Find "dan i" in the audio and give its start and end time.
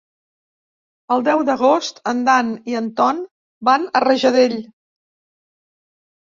2.29-2.79